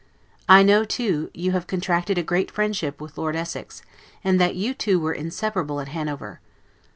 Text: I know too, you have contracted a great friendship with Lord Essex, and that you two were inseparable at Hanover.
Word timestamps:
I 0.49 0.63
know 0.63 0.83
too, 0.83 1.29
you 1.31 1.51
have 1.51 1.67
contracted 1.67 2.17
a 2.17 2.23
great 2.23 2.49
friendship 2.49 2.99
with 2.99 3.19
Lord 3.19 3.35
Essex, 3.35 3.83
and 4.23 4.41
that 4.41 4.55
you 4.55 4.73
two 4.73 4.99
were 4.99 5.13
inseparable 5.13 5.79
at 5.79 5.89
Hanover. 5.89 6.39